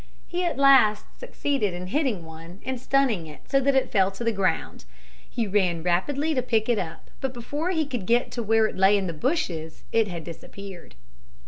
He 0.25 0.43
at 0.43 0.57
last 0.57 1.05
succeeded 1.19 1.75
in 1.75 1.85
hitting 1.85 2.25
one 2.25 2.59
and 2.65 2.81
stunning 2.81 3.27
it 3.27 3.41
so 3.47 3.59
that 3.59 3.75
it 3.75 3.91
fell 3.91 4.09
to 4.09 4.23
the 4.23 4.31
ground. 4.31 4.83
He 5.29 5.45
ran 5.45 5.83
rapidly 5.83 6.33
to 6.33 6.41
pick 6.41 6.67
it 6.67 6.79
up, 6.79 7.11
but 7.19 7.33
before 7.35 7.69
he 7.69 7.85
could 7.85 8.07
get 8.07 8.31
to 8.31 8.41
where 8.41 8.65
it 8.65 8.75
lay 8.77 8.97
in 8.97 9.05
the 9.05 9.13
bushes 9.13 9.83
it 9.91 10.07
had 10.07 10.23
disappeared. 10.23 10.95